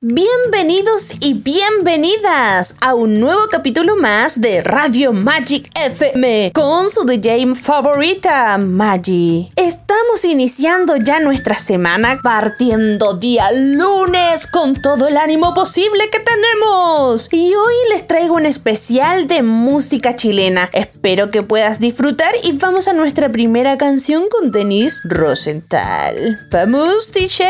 [0.00, 7.56] Bienvenidos y bienvenidas a un nuevo capítulo más de Radio Magic FM con su DJ
[7.56, 9.50] favorita, Maggie.
[9.56, 17.28] Estamos iniciando ya nuestra semana partiendo día lunes con todo el ánimo posible que tenemos.
[17.32, 20.70] Y hoy les traigo un especial de música chilena.
[20.74, 26.38] Espero que puedas disfrutar y vamos a nuestra primera canción con Denise Rosenthal.
[26.52, 27.48] ¿Vamos, DJ?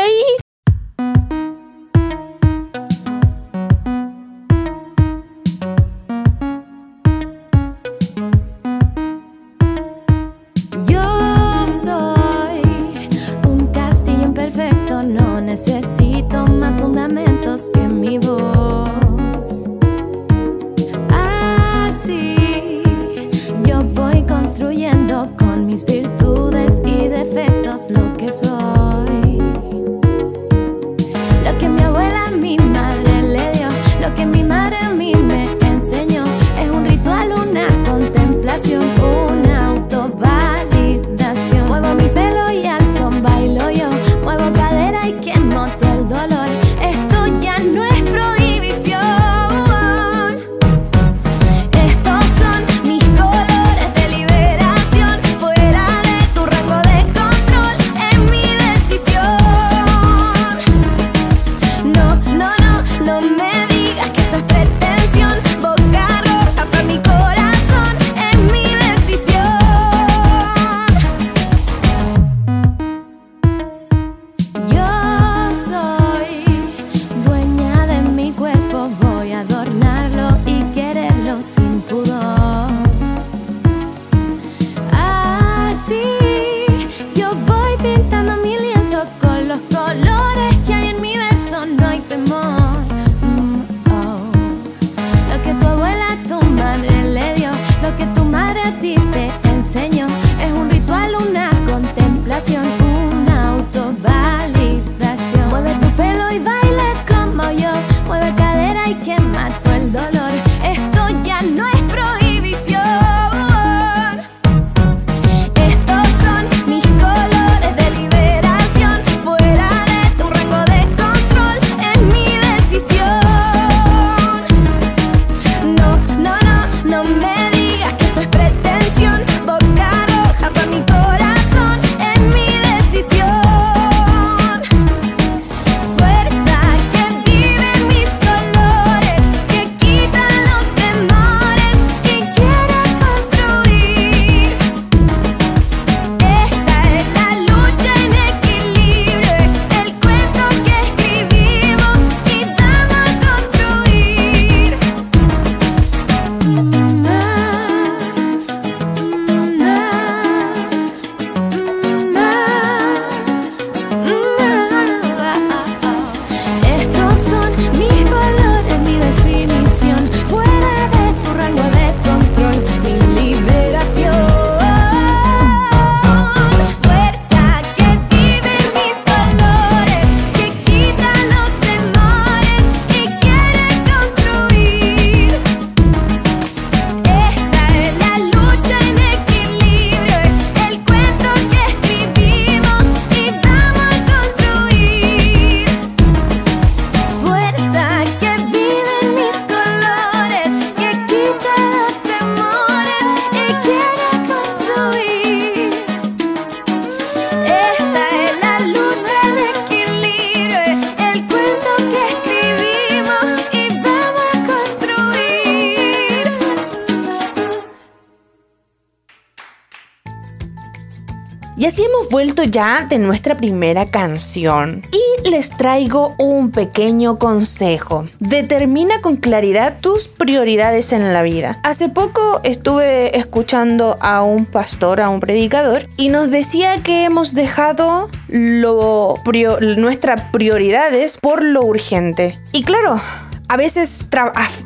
[221.69, 224.81] Así hemos vuelto ya de nuestra primera canción.
[224.91, 228.07] Y les traigo un pequeño consejo.
[228.19, 231.59] Determina con claridad tus prioridades en la vida.
[231.63, 237.35] Hace poco estuve escuchando a un pastor, a un predicador, y nos decía que hemos
[237.35, 242.35] dejado nuestras prioridades por lo urgente.
[242.51, 242.99] Y claro,
[243.47, 244.07] a veces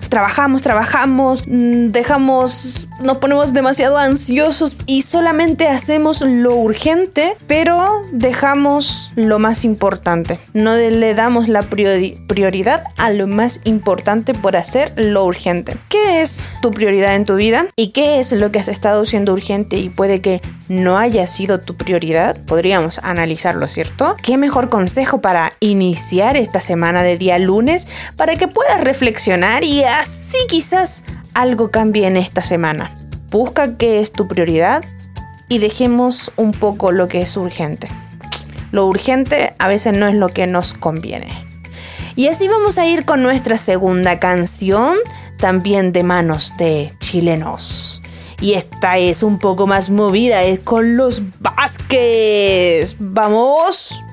[0.09, 9.11] trabajamos, trabajamos, mm, dejamos nos ponemos demasiado ansiosos y solamente hacemos lo urgente, pero dejamos
[9.15, 10.39] lo más importante.
[10.53, 15.77] No le damos la prioridad a lo más importante por hacer lo urgente.
[15.89, 17.65] ¿Qué es tu prioridad en tu vida?
[17.75, 21.59] ¿Y qué es lo que has estado haciendo urgente y puede que no haya sido
[21.59, 22.37] tu prioridad?
[22.45, 24.15] Podríamos analizarlo, ¿cierto?
[24.23, 29.83] ¿Qué mejor consejo para iniciar esta semana de día lunes para que puedas reflexionar y
[29.83, 31.03] así quizás
[31.33, 32.93] algo cambie en esta semana.
[33.29, 34.83] Busca qué es tu prioridad
[35.49, 37.87] y dejemos un poco lo que es urgente.
[38.71, 41.29] Lo urgente a veces no es lo que nos conviene.
[42.15, 44.97] Y así vamos a ir con nuestra segunda canción,
[45.37, 48.01] también de manos de chilenos.
[48.39, 52.97] Y esta es un poco más movida, es con los Vázquez.
[52.99, 54.03] ¡Vamos!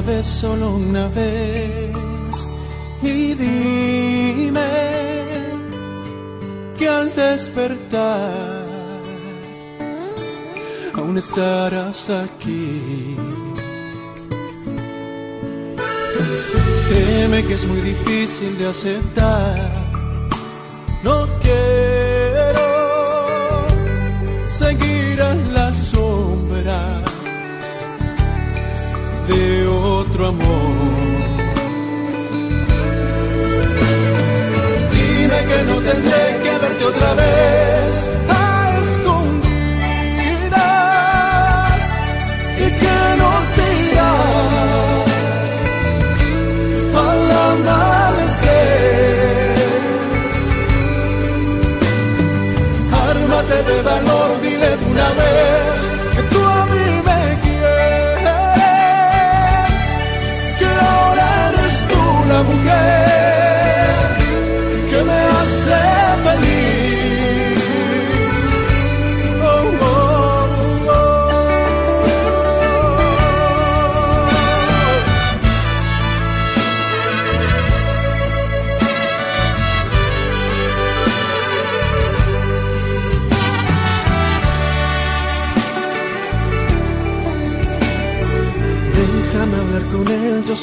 [0.00, 1.90] Una vez, solo una vez,
[3.02, 4.60] y dime
[6.78, 8.66] que al despertar
[10.94, 13.16] aún estarás aquí.
[16.88, 19.70] Créeme que es muy difícil de aceptar.
[21.04, 22.68] No quiero
[24.48, 24.99] seguir
[30.20, 30.74] otro amor.
[34.92, 38.29] Dime que no tendré que verte otra vez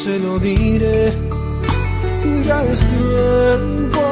[0.03, 1.11] se lo diré
[2.45, 4.03] ya es tiempo.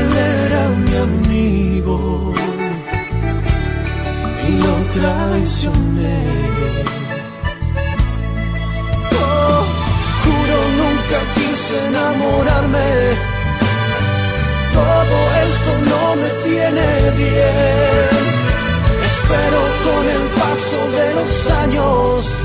[0.00, 0.10] Él
[0.44, 2.32] era mi amigo
[4.48, 6.18] y lo traicioné.
[9.22, 9.62] Oh,
[10.22, 12.90] juro nunca quise enamorarme.
[14.78, 15.16] Todo
[15.46, 16.88] esto no me tiene
[17.22, 18.20] bien.
[19.10, 22.40] Espero con el paso de los años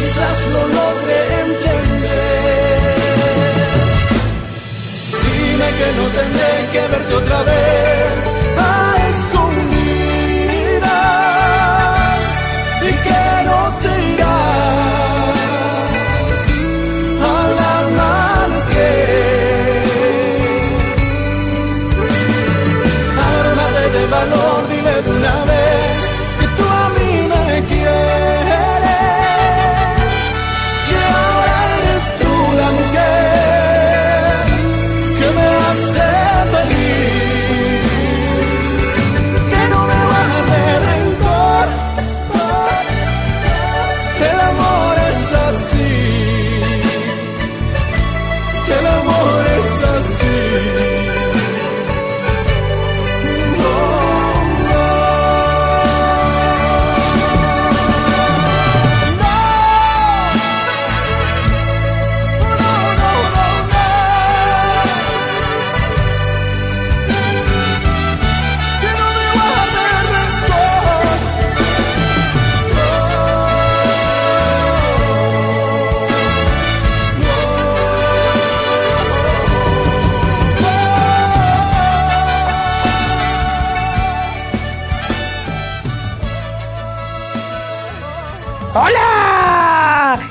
[0.00, 1.16] quizás lo logre
[1.46, 2.86] entender.
[5.22, 8.85] Dime que no tendré que verte otra vez
[49.84, 51.15] amor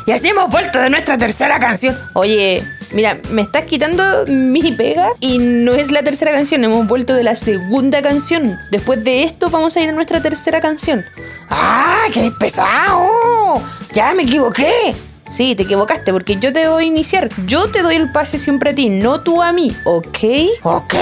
[0.07, 1.97] Y así hemos vuelto de nuestra tercera canción.
[2.13, 7.15] Oye, mira, me estás quitando mi pega y no es la tercera canción, hemos vuelto
[7.15, 8.55] de la segunda canción.
[8.69, 11.03] Después de esto vamos a ir a nuestra tercera canción.
[11.49, 12.03] ¡Ah!
[12.13, 13.61] ¡Qué pesado!
[13.93, 14.93] Ya me equivoqué.
[15.29, 17.29] Sí, te equivocaste porque yo te voy a iniciar.
[17.47, 20.19] Yo te doy el pase siempre a ti, no tú a mí, ¿ok?
[20.61, 20.93] Ok.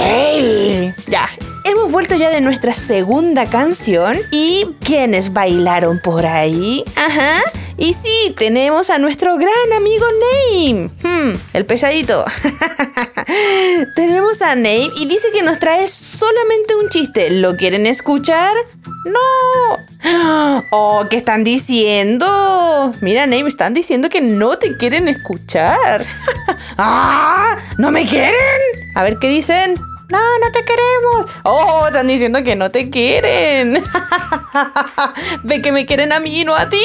[1.08, 1.28] Ya.
[1.66, 6.84] Hemos vuelto ya de nuestra segunda canción y ¿quiénes bailaron por ahí?
[6.96, 7.40] Ajá.
[7.76, 10.06] Y sí, tenemos a nuestro gran amigo
[10.52, 10.90] Name.
[11.02, 12.24] Hmm, el pesadito.
[13.96, 17.30] tenemos a Name y dice que nos trae solamente un chiste.
[17.30, 18.54] ¿Lo quieren escuchar?
[19.04, 19.84] No.
[20.70, 22.92] Oh, ¿qué están diciendo?
[23.00, 26.06] Mira, Name, están diciendo que no te quieren escuchar.
[26.78, 27.56] ¡Ah!
[27.78, 28.34] ¿No me quieren?
[28.94, 29.74] A ver qué dicen.
[30.10, 31.26] No, no te queremos.
[31.44, 33.82] Oh, están diciendo que no te quieren.
[35.42, 36.82] Ve que me quieren a mí, no a ti.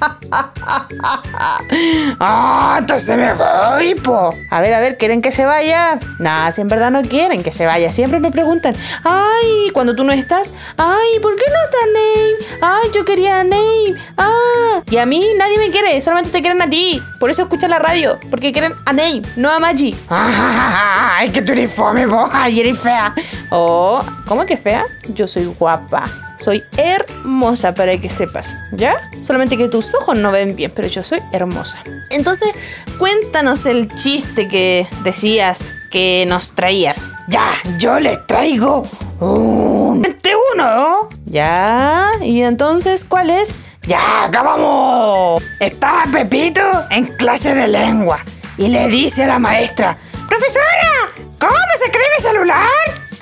[2.20, 2.76] ¡Ah!
[2.78, 4.34] Entonces me voy, po.
[4.50, 5.98] A ver, a ver, ¿quieren que se vaya?
[6.18, 7.92] Nah, si en verdad no quieren que se vaya.
[7.92, 8.74] Siempre me preguntan,
[9.04, 12.34] ay, cuando tú no estás, ay, ¿por qué no está Name?
[12.60, 13.94] Ay, yo quería a Name.
[14.16, 17.02] Ah, y a mí nadie me quiere, solamente te quieren a ti.
[17.18, 19.96] Por eso escuchan la radio, porque quieren a Name, no a Maggie.
[20.08, 22.28] ¡Ay, que tú eres fome, po!
[22.32, 23.14] ¡Ay, eres fea!
[23.50, 24.84] Oh, ¿cómo que fea?
[25.08, 26.27] Yo soy guapa.
[26.38, 29.10] Soy hermosa para que sepas, ¿ya?
[29.20, 31.82] Solamente que tus ojos no ven bien, pero yo soy hermosa.
[32.10, 32.50] Entonces,
[32.98, 37.08] cuéntanos el chiste que decías que nos traías.
[37.28, 37.46] Ya,
[37.78, 38.86] yo les traigo
[39.20, 40.06] un...
[40.54, 41.08] Uno.
[41.24, 42.10] ¿Ya?
[42.22, 43.54] ¿Y entonces cuál es?
[43.86, 45.42] Ya, acabamos.
[45.60, 48.18] Estaba Pepito en clase de lengua
[48.56, 49.96] y le dice a la maestra,
[50.28, 52.68] Profesora, ¿cómo se escribe celular?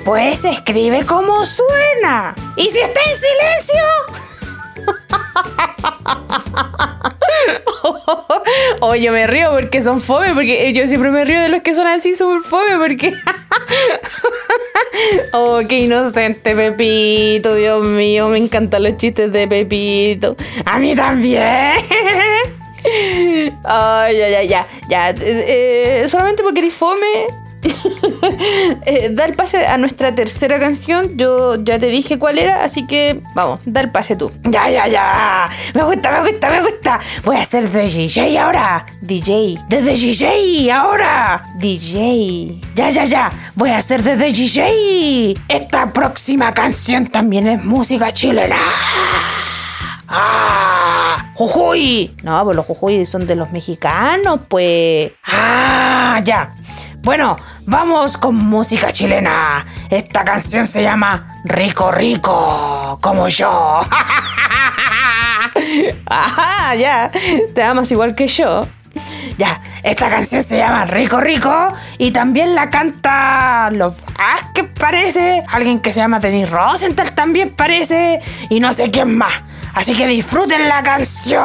[0.05, 2.35] Pues se escribe como suena.
[2.57, 3.83] ¿Y si está en silencio?
[8.81, 11.75] Oye, yo me río porque son fome, porque yo siempre me río de los que
[11.75, 13.13] son así, son fome, porque...
[15.33, 20.37] oh, qué inocente Pepito, Dios mío, me encantan los chistes de Pepito.
[20.65, 21.43] A mí también.
[23.65, 25.11] Ay, ya, ya, ya, ya.
[25.11, 25.15] eh,
[26.03, 27.27] eh, solamente porque eres fome.
[28.87, 31.17] eh, da el pase a nuestra tercera canción.
[31.17, 34.33] Yo ya te dije cuál era, así que vamos, da el pase tú.
[34.45, 35.49] Ya, ya, ya.
[35.75, 37.01] Me gusta, me gusta, me gusta.
[37.25, 38.87] Voy a ser de DJ ahora.
[39.01, 41.45] DJ, Desde DJ ahora.
[41.57, 42.61] DJ.
[42.75, 43.31] Ya, ya, ya.
[43.55, 45.35] Voy a ser desde DJ.
[45.49, 48.57] Esta próxima canción también es música chilena.
[50.09, 51.33] ¡Ah!
[51.35, 52.15] ¡Jujuy!
[52.23, 55.13] No, pues los jujuy son de los mexicanos, pues.
[55.25, 56.21] ¡Ah!
[56.25, 56.53] Ya.
[57.03, 57.37] Bueno,
[57.67, 59.67] vamos con música chilena.
[59.91, 63.81] Esta canción se llama Rico Rico, como yo.
[66.07, 67.11] Ajá, ya.
[67.55, 68.67] Te amas igual que yo.
[69.37, 71.69] Ya, esta canción se llama Rico Rico
[71.99, 78.23] y también la canta Los Vázquez parece, alguien que se llama Denis Rosenthal también parece
[78.49, 79.35] y no sé quién más.
[79.75, 81.45] Así que disfruten la canción.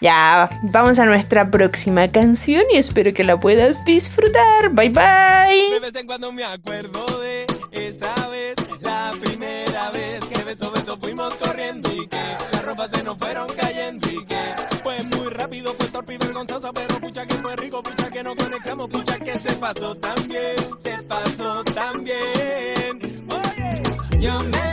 [0.00, 4.68] Ya, vamos a nuestra próxima canción y espero que la puedas disfrutar.
[4.72, 5.70] Bye bye.
[5.72, 10.98] De vez en cuando me acuerdo de esa vez, la primera vez que beso beso
[10.98, 12.20] fuimos corriendo y que
[12.52, 16.74] las ropas se nos fueron cayendo y que fue muy rápido, fue torpe y vergonzoso,
[16.74, 20.56] pero pucha que fue rico, pucha que nos conectamos, pucha que se pasó tan bien,
[20.78, 23.26] se pasó tan bien.
[23.30, 24.65] Oye, yo me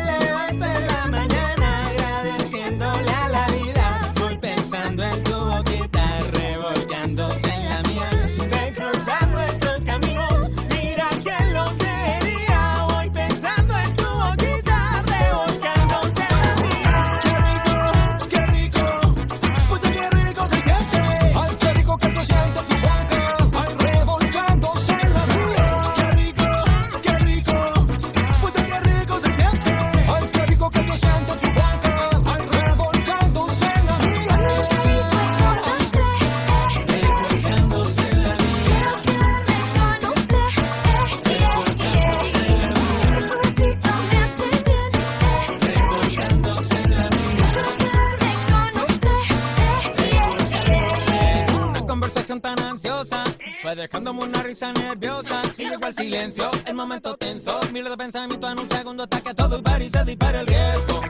[56.04, 57.58] silencio, el momento tenso.
[57.72, 61.02] Miles de pensamientos en un segundo hasta que todo y se dispara el riesgo.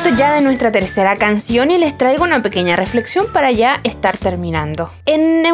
[0.00, 4.16] Vuelto ya de nuestra tercera canción y les traigo una pequeña reflexión para ya estar
[4.16, 4.92] terminando.
[5.06, 5.44] En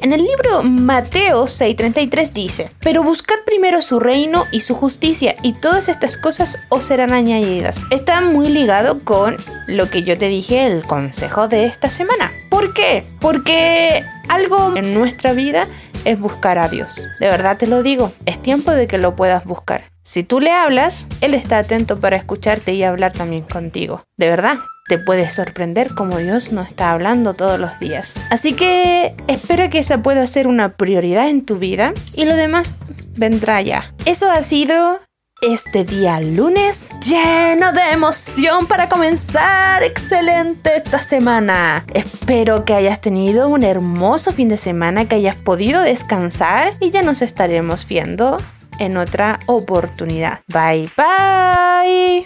[0.00, 5.52] en el libro Mateo 6:33 dice, pero buscad primero su reino y su justicia y
[5.52, 7.84] todas estas cosas os serán añadidas.
[7.90, 12.32] Está muy ligado con lo que yo te dije, el consejo de esta semana.
[12.48, 13.04] ¿Por qué?
[13.20, 15.66] Porque algo en nuestra vida
[16.06, 17.02] es buscar a Dios.
[17.20, 19.95] De verdad te lo digo, es tiempo de que lo puedas buscar.
[20.06, 24.04] Si tú le hablas, Él está atento para escucharte y hablar también contigo.
[24.16, 28.16] De verdad, te puedes sorprender como Dios nos está hablando todos los días.
[28.30, 32.72] Así que espero que esa pueda ser una prioridad en tu vida y lo demás
[33.16, 33.92] vendrá ya.
[34.04, 35.00] Eso ha sido
[35.42, 41.84] este día lunes lleno de emoción para comenzar excelente esta semana.
[41.94, 47.02] Espero que hayas tenido un hermoso fin de semana, que hayas podido descansar y ya
[47.02, 48.38] nos estaremos viendo
[48.78, 50.40] en otra oportunidad.
[50.48, 52.24] Bye bye.